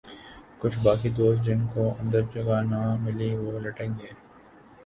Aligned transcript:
کچھ 0.59 0.77
باقی 0.83 1.09
دوست 1.09 1.39
جن 1.45 1.59
کو 1.73 1.83
اندر 1.99 2.21
جگہ 2.33 2.57
نہ 2.69 2.81
ملی 3.01 3.29
وہ 3.35 3.59
لٹک 3.59 3.89
گئے۔ 3.99 4.11